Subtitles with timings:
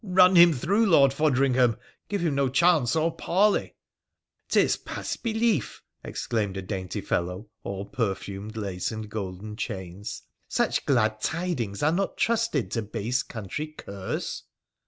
[0.03, 1.77] 'Eun him through, Lord Fodringham!
[2.09, 3.75] Give him no chance or parley!
[4.03, 11.21] *' 'Tis past belief!' exclaimed a dainty fellow, all perfumed lace and golden chains.' Such glad
[11.21, 14.45] tidings are not trusted to base country curs.'